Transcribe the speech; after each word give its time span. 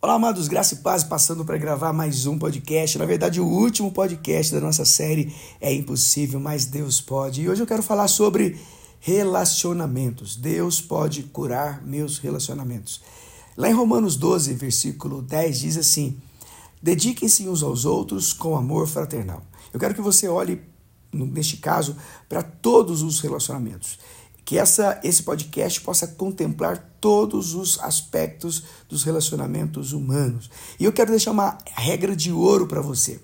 Olá, 0.00 0.14
amados, 0.14 0.46
graça 0.46 0.74
e 0.74 0.76
paz, 0.76 1.02
passando 1.02 1.44
para 1.44 1.58
gravar 1.58 1.92
mais 1.92 2.24
um 2.24 2.38
podcast. 2.38 2.96
Na 2.98 3.04
verdade, 3.04 3.40
o 3.40 3.46
último 3.48 3.90
podcast 3.90 4.54
da 4.54 4.60
nossa 4.60 4.84
série 4.84 5.34
é 5.60 5.74
impossível, 5.74 6.38
mas 6.38 6.66
Deus 6.66 7.00
pode. 7.00 7.42
E 7.42 7.48
hoje 7.48 7.64
eu 7.64 7.66
quero 7.66 7.82
falar 7.82 8.06
sobre 8.06 8.56
relacionamentos. 9.00 10.36
Deus 10.36 10.80
pode 10.80 11.24
curar 11.24 11.84
meus 11.84 12.18
relacionamentos. 12.18 13.00
Lá 13.56 13.68
em 13.68 13.72
Romanos 13.72 14.14
12, 14.14 14.54
versículo 14.54 15.20
10, 15.20 15.58
diz 15.58 15.76
assim: 15.76 16.16
Dediquem-se 16.80 17.48
uns 17.48 17.64
aos 17.64 17.84
outros 17.84 18.32
com 18.32 18.56
amor 18.56 18.86
fraternal. 18.86 19.42
Eu 19.74 19.80
quero 19.80 19.96
que 19.96 20.00
você 20.00 20.28
olhe, 20.28 20.62
neste 21.12 21.56
caso, 21.56 21.96
para 22.28 22.44
todos 22.44 23.02
os 23.02 23.18
relacionamentos 23.18 23.98
que 24.48 24.56
essa, 24.56 24.98
esse 25.04 25.24
podcast 25.24 25.78
possa 25.82 26.06
contemplar 26.06 26.94
todos 27.02 27.54
os 27.54 27.78
aspectos 27.80 28.62
dos 28.88 29.04
relacionamentos 29.04 29.92
humanos. 29.92 30.48
E 30.80 30.86
eu 30.86 30.92
quero 30.92 31.10
deixar 31.10 31.32
uma 31.32 31.58
regra 31.74 32.16
de 32.16 32.32
ouro 32.32 32.66
para 32.66 32.80
você. 32.80 33.20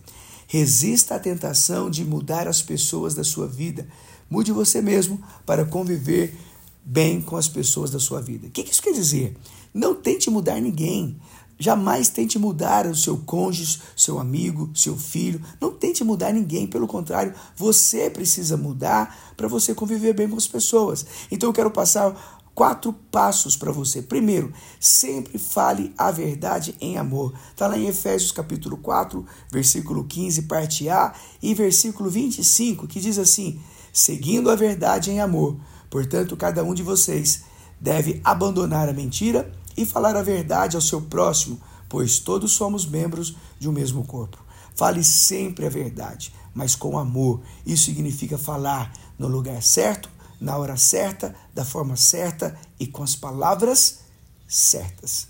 Resista 0.47 1.15
à 1.15 1.19
tentação 1.19 1.89
de 1.89 2.05
mudar 2.05 2.47
as 2.47 2.61
pessoas 2.61 3.15
da 3.15 3.25
sua 3.25 3.47
vida. 3.47 3.89
Mude 4.29 4.53
você 4.53 4.83
mesmo 4.83 5.19
para 5.47 5.65
conviver 5.65 6.37
bem 6.85 7.23
com 7.23 7.39
as 7.39 7.49
pessoas 7.49 7.91
da 7.91 7.99
sua 7.99 8.21
vida. 8.21 8.49
O 8.49 8.51
que 8.51 8.61
isso 8.61 8.83
quer 8.83 8.93
dizer? 8.93 9.35
Não 9.73 9.95
tente 9.95 10.29
mudar 10.29 10.61
ninguém. 10.61 11.19
Jamais 11.65 12.11
tente 12.11 12.39
mudar 12.39 12.87
o 12.87 12.95
seu 12.95 13.17
cônjuge, 13.17 13.81
seu 13.97 14.19
amigo, 14.19 14.69
seu 14.75 14.99
filho. 14.99 15.41
Não 15.59 15.73
tente 15.73 16.05
mudar 16.05 16.31
ninguém. 16.31 16.67
Pelo 16.67 16.87
contrário, 16.87 17.33
você 17.57 18.11
precisa 18.11 18.55
mudar 18.55 19.33
para 19.35 19.49
você 19.49 19.75
conviver 19.75 20.13
bem 20.13 20.29
com 20.29 20.37
as 20.37 20.47
pessoas. 20.47 21.07
Então 21.31 21.49
eu 21.49 21.55
quero 21.55 21.71
passar 21.71 22.43
quatro 22.55 22.93
passos 22.93 23.57
para 23.57 23.73
você. 23.73 24.03
Primeiro, 24.03 24.53
sempre 24.79 25.39
fale 25.39 25.91
a 25.97 26.11
verdade 26.11 26.77
em 26.83 26.99
amor. 26.99 27.33
Está 27.53 27.67
lá 27.67 27.79
em 27.79 27.87
Efésios 27.87 28.31
capítulo 28.31 28.77
4, 28.77 29.25
versículo 29.51 30.05
15, 30.05 30.43
parte 30.43 30.91
A, 30.91 31.15
e 31.43 31.55
versículo 31.55 32.11
25, 32.11 32.87
que 32.87 33.01
diz 33.01 33.19
assim: 33.19 33.59
seguindo 33.91 34.51
a 34.51 34.55
verdade 34.55 35.11
em 35.11 35.19
amor. 35.19 35.57
Portanto, 35.89 36.37
cada 36.37 36.63
um 36.63 36.75
de 36.75 36.83
vocês 36.83 37.45
deve 37.81 38.21
abandonar 38.23 38.87
a 38.87 38.93
mentira 38.93 39.51
e 39.77 39.85
falar 39.85 40.17
a 40.17 40.23
verdade 40.23 40.77
ao 40.77 40.83
seu 40.83 41.01
próximo, 41.01 41.61
pois 41.89 42.19
todos 42.19 42.53
somos 42.53 42.87
membros 42.87 43.37
de 43.59 43.69
um 43.69 43.73
mesmo 43.73 44.05
corpo. 44.05 44.43
Fale 44.75 45.05
sempre 45.05 45.67
a 45.67 45.71
verdade, 45.71 46.33
mas 46.53 46.75
com 46.75 46.99
amor. 46.99 47.41
Isso 47.65 47.85
significa 47.85 48.37
falar 48.37 48.93
no 49.19 49.29
lugar 49.29 49.63
certo, 49.63 50.09
na 50.41 50.57
hora 50.57 50.77
certa, 50.77 51.35
da 51.55 51.65
forma 51.65 51.97
certa 51.97 52.59
e 52.79 52.87
com 52.87 53.03
as 53.03 53.15
palavras 53.15 54.01
certas. 54.49 55.29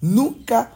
Nunca 0.00 0.72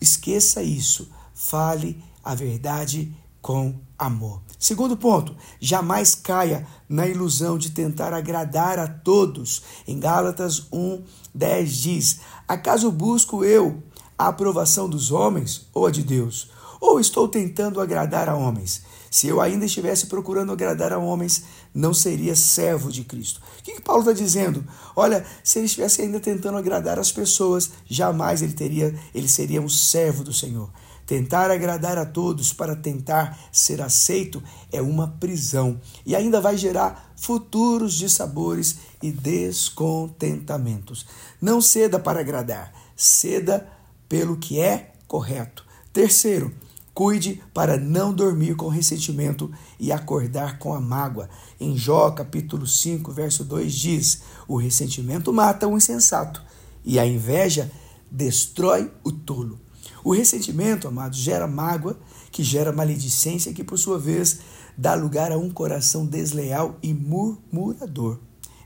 esqueça 0.00 0.62
isso. 0.62 1.08
Fale 1.34 2.02
a 2.22 2.34
verdade 2.34 3.14
com 3.40 3.74
amor. 4.04 4.40
Segundo 4.58 4.96
ponto, 4.96 5.36
jamais 5.60 6.14
caia 6.14 6.66
na 6.88 7.06
ilusão 7.06 7.58
de 7.58 7.70
tentar 7.70 8.12
agradar 8.12 8.78
a 8.78 8.86
todos. 8.86 9.62
Em 9.86 9.98
Gálatas 9.98 10.68
1, 10.72 11.02
10 11.34 11.76
diz: 11.76 12.20
Acaso 12.46 12.90
busco 12.90 13.44
eu 13.44 13.82
a 14.18 14.28
aprovação 14.28 14.88
dos 14.88 15.10
homens 15.10 15.68
ou 15.74 15.86
a 15.86 15.90
de 15.90 16.02
Deus? 16.02 16.50
Ou 16.86 17.00
estou 17.00 17.26
tentando 17.26 17.80
agradar 17.80 18.28
a 18.28 18.36
homens? 18.36 18.82
Se 19.10 19.26
eu 19.26 19.40
ainda 19.40 19.64
estivesse 19.64 20.04
procurando 20.04 20.52
agradar 20.52 20.92
a 20.92 20.98
homens, 20.98 21.44
não 21.72 21.94
seria 21.94 22.36
servo 22.36 22.92
de 22.92 23.04
Cristo. 23.04 23.40
O 23.58 23.62
que, 23.62 23.72
que 23.76 23.80
Paulo 23.80 24.02
está 24.02 24.12
dizendo? 24.12 24.62
Olha, 24.94 25.24
se 25.42 25.58
ele 25.58 25.64
estivesse 25.64 26.02
ainda 26.02 26.20
tentando 26.20 26.58
agradar 26.58 26.98
as 26.98 27.10
pessoas, 27.10 27.70
jamais 27.88 28.42
ele 28.42 28.52
teria, 28.52 28.94
ele 29.14 29.28
seria 29.28 29.62
um 29.62 29.68
servo 29.68 30.22
do 30.22 30.34
Senhor. 30.34 30.68
Tentar 31.06 31.50
agradar 31.50 31.96
a 31.96 32.04
todos 32.04 32.52
para 32.52 32.76
tentar 32.76 33.38
ser 33.50 33.80
aceito 33.80 34.42
é 34.70 34.82
uma 34.82 35.08
prisão 35.08 35.80
e 36.04 36.14
ainda 36.14 36.38
vai 36.38 36.58
gerar 36.58 37.14
futuros 37.16 37.94
dissabores 37.94 38.76
e 39.02 39.10
descontentamentos. 39.10 41.06
Não 41.40 41.62
ceda 41.62 41.98
para 41.98 42.20
agradar, 42.20 42.74
ceda 42.94 43.66
pelo 44.06 44.36
que 44.36 44.60
é 44.60 44.92
correto. 45.08 45.64
Terceiro, 45.94 46.52
Cuide 46.94 47.42
para 47.52 47.76
não 47.76 48.14
dormir 48.14 48.54
com 48.54 48.68
ressentimento 48.68 49.50
e 49.80 49.90
acordar 49.90 50.60
com 50.60 50.72
a 50.72 50.80
mágoa. 50.80 51.28
Em 51.60 51.76
Jó, 51.76 52.12
capítulo 52.12 52.68
5, 52.68 53.10
verso 53.10 53.44
2 53.44 53.74
diz: 53.74 54.22
O 54.46 54.56
ressentimento 54.56 55.32
mata 55.32 55.66
o 55.66 55.76
insensato 55.76 56.40
e 56.84 56.96
a 57.00 57.04
inveja 57.04 57.68
destrói 58.08 58.92
o 59.02 59.10
tolo. 59.10 59.58
O 60.04 60.12
ressentimento, 60.12 60.86
amados, 60.86 61.18
gera 61.18 61.48
mágoa, 61.48 61.98
que 62.30 62.44
gera 62.44 62.72
maledicência, 62.72 63.52
que 63.52 63.64
por 63.64 63.76
sua 63.76 63.98
vez 63.98 64.38
dá 64.78 64.94
lugar 64.94 65.32
a 65.32 65.36
um 65.36 65.50
coração 65.50 66.06
desleal 66.06 66.78
e 66.80 66.94
murmurador. 66.94 68.20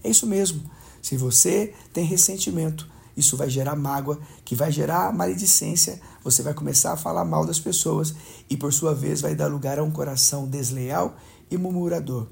É 0.05 0.11
isso 0.11 0.27
mesmo. 0.27 0.63
Se 1.01 1.17
você 1.17 1.73
tem 1.95 2.05
ressentimento, 2.05 2.87
isso 3.19 3.37
vai 3.37 3.51
gerar 3.51 3.75
mágoa, 3.75 4.19
que 4.45 4.55
vai 4.55 4.71
gerar 4.71 5.13
maledicência, 5.13 6.01
você 6.23 6.41
vai 6.41 6.55
começar 6.55 6.93
a 6.93 6.97
falar 6.97 7.25
mal 7.25 7.45
das 7.45 7.59
pessoas 7.59 8.15
e 8.49 8.57
por 8.57 8.73
sua 8.73 8.95
vez 8.95 9.21
vai 9.21 9.35
dar 9.35 9.49
lugar 9.49 9.79
a 9.79 9.83
um 9.83 9.91
coração 9.91 10.47
desleal 10.47 11.17
e 11.51 11.57
murmurador. 11.59 12.29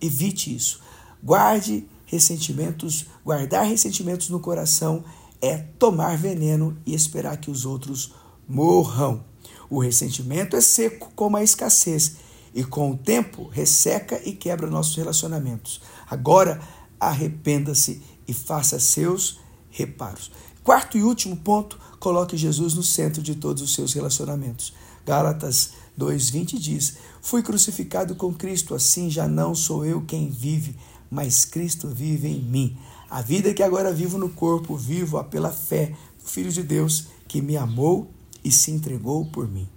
Evite 0.00 0.54
isso. 0.54 0.80
Guarde 1.22 1.86
ressentimentos, 2.06 3.06
guardar 3.22 3.66
ressentimentos 3.66 4.30
no 4.30 4.40
coração 4.40 5.04
é 5.40 5.58
tomar 5.58 6.16
veneno 6.16 6.78
e 6.86 6.94
esperar 6.94 7.36
que 7.36 7.50
os 7.50 7.66
outros 7.66 8.14
morram. 8.48 9.22
O 9.68 9.78
ressentimento 9.80 10.56
é 10.56 10.62
seco 10.62 11.12
como 11.14 11.36
a 11.36 11.42
escassez 11.42 12.16
e 12.54 12.64
com 12.64 12.90
o 12.90 12.96
tempo 12.96 13.48
resseca 13.48 14.20
e 14.24 14.32
quebra 14.32 14.66
nossos 14.66 14.96
relacionamentos. 14.96 15.82
Agora, 16.08 16.60
arrependa-se 16.98 18.02
e 18.26 18.32
faça 18.32 18.78
seus 18.78 19.41
reparos. 19.72 20.30
Quarto 20.62 20.96
e 20.96 21.02
último 21.02 21.36
ponto, 21.36 21.76
coloque 21.98 22.36
Jesus 22.36 22.74
no 22.74 22.84
centro 22.84 23.20
de 23.20 23.34
todos 23.34 23.60
os 23.62 23.74
seus 23.74 23.92
relacionamentos. 23.92 24.72
Gálatas 25.04 25.72
2:20 25.98 26.56
diz: 26.58 26.98
Fui 27.20 27.42
crucificado 27.42 28.14
com 28.14 28.32
Cristo, 28.32 28.74
assim 28.74 29.10
já 29.10 29.26
não 29.26 29.54
sou 29.56 29.84
eu 29.84 30.02
quem 30.02 30.30
vive, 30.30 30.76
mas 31.10 31.44
Cristo 31.44 31.88
vive 31.88 32.28
em 32.28 32.40
mim. 32.40 32.78
A 33.10 33.20
vida 33.20 33.52
que 33.52 33.62
agora 33.62 33.92
vivo 33.92 34.16
no 34.16 34.28
corpo, 34.28 34.76
vivo-a 34.76 35.24
pela 35.24 35.50
fé 35.50 35.94
do 36.22 36.28
Filho 36.28 36.52
de 36.52 36.62
Deus 36.62 37.08
que 37.26 37.42
me 37.42 37.56
amou 37.56 38.10
e 38.44 38.52
se 38.52 38.70
entregou 38.70 39.26
por 39.26 39.48
mim. 39.48 39.68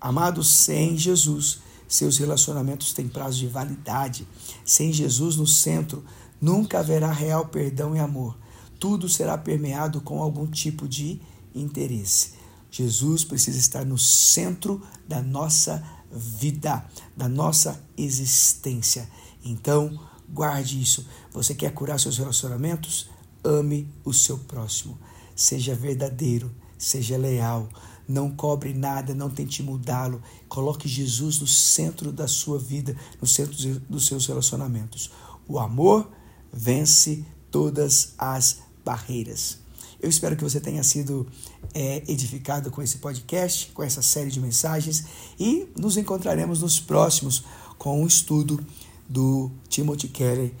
Amados, 0.00 0.50
sem 0.50 0.96
Jesus, 0.96 1.60
seus 1.86 2.18
relacionamentos 2.18 2.92
têm 2.92 3.06
prazo 3.06 3.38
de 3.38 3.46
validade. 3.46 4.26
Sem 4.64 4.92
Jesus 4.92 5.36
no 5.36 5.46
centro, 5.46 6.04
nunca 6.40 6.80
haverá 6.80 7.12
real 7.12 7.46
perdão 7.46 7.94
e 7.94 8.00
amor. 8.00 8.36
Tudo 8.82 9.08
será 9.08 9.38
permeado 9.38 10.00
com 10.00 10.20
algum 10.20 10.44
tipo 10.44 10.88
de 10.88 11.20
interesse. 11.54 12.32
Jesus 12.68 13.22
precisa 13.22 13.56
estar 13.56 13.86
no 13.86 13.96
centro 13.96 14.82
da 15.06 15.22
nossa 15.22 15.80
vida, 16.10 16.84
da 17.16 17.28
nossa 17.28 17.80
existência. 17.96 19.08
Então, 19.44 20.00
guarde 20.28 20.82
isso. 20.82 21.06
Você 21.32 21.54
quer 21.54 21.72
curar 21.72 22.00
seus 22.00 22.18
relacionamentos? 22.18 23.08
Ame 23.44 23.88
o 24.04 24.12
seu 24.12 24.36
próximo. 24.36 24.98
Seja 25.36 25.76
verdadeiro, 25.76 26.50
seja 26.76 27.16
leal 27.16 27.68
não 28.08 28.32
cobre 28.32 28.74
nada, 28.74 29.14
não 29.14 29.30
tente 29.30 29.62
mudá-lo. 29.62 30.20
Coloque 30.48 30.88
Jesus 30.88 31.38
no 31.38 31.46
centro 31.46 32.10
da 32.10 32.26
sua 32.26 32.58
vida, 32.58 32.96
no 33.20 33.28
centro 33.28 33.54
dos 33.88 34.08
seus 34.08 34.26
relacionamentos. 34.26 35.12
O 35.46 35.60
amor 35.60 36.10
vence 36.52 37.24
todas 37.48 38.14
as 38.18 38.61
barreiras. 38.84 39.58
Eu 40.00 40.08
espero 40.08 40.36
que 40.36 40.42
você 40.42 40.60
tenha 40.60 40.82
sido 40.82 41.26
é, 41.72 42.02
edificado 42.08 42.70
com 42.70 42.82
esse 42.82 42.98
podcast, 42.98 43.70
com 43.72 43.82
essa 43.82 44.02
série 44.02 44.30
de 44.30 44.40
mensagens 44.40 45.04
e 45.38 45.68
nos 45.78 45.96
encontraremos 45.96 46.60
nos 46.60 46.80
próximos 46.80 47.44
com 47.78 48.02
um 48.02 48.06
estudo 48.06 48.64
do 49.08 49.50
Timothy 49.68 50.08
Keller 50.08 50.52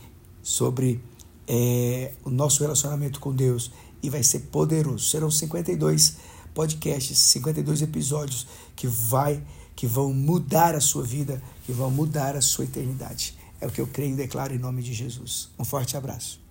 sobre 0.42 1.02
é, 1.48 2.12
o 2.24 2.30
nosso 2.30 2.62
relacionamento 2.62 3.18
com 3.18 3.34
Deus 3.34 3.72
e 4.02 4.08
vai 4.08 4.22
ser 4.22 4.40
poderoso. 4.40 5.08
Serão 5.08 5.30
52 5.30 6.16
podcasts, 6.54 7.18
52 7.18 7.82
episódios 7.82 8.46
que 8.76 8.86
vai 8.86 9.42
que 9.74 9.86
vão 9.86 10.12
mudar 10.12 10.74
a 10.74 10.80
sua 10.80 11.02
vida, 11.02 11.42
que 11.64 11.72
vão 11.72 11.90
mudar 11.90 12.36
a 12.36 12.42
sua 12.42 12.64
eternidade. 12.64 13.34
É 13.60 13.66
o 13.66 13.70
que 13.70 13.80
eu 13.80 13.86
creio 13.86 14.12
e 14.12 14.16
declaro 14.16 14.54
em 14.54 14.58
nome 14.58 14.82
de 14.82 14.92
Jesus. 14.92 15.48
Um 15.58 15.64
forte 15.64 15.96
abraço. 15.96 16.41